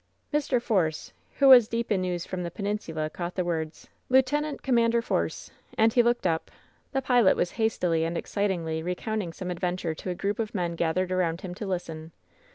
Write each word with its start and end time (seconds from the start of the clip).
Mr. 0.33 0.59
Force, 0.59 1.13
who 1.37 1.47
was 1.49 1.67
deep 1.67 1.91
in 1.91 2.01
news 2.01 2.25
from 2.25 2.41
the 2.41 2.49
peninsula, 2.49 3.07
caught 3.07 3.35
the 3.35 3.45
words: 3.45 3.87
^^Lieut. 4.09 4.25
Cora. 4.89 4.99
Force.'' 5.03 5.51
And 5.77 5.93
he 5.93 6.01
looked 6.01 6.25
up. 6.25 6.49
The 6.91 7.03
pilot 7.03 7.37
was 7.37 7.51
hastily 7.51 8.03
and 8.03 8.17
excitedly 8.17 8.81
recounting 8.81 9.31
some 9.31 9.51
adventure 9.51 9.93
to 9.93 10.09
a 10.09 10.15
group 10.15 10.39
of 10.39 10.55
men 10.55 10.73
gathered 10.73 11.11
around 11.11 11.41
him 11.41 11.53
to 11.53 11.67
listen. 11.67 12.13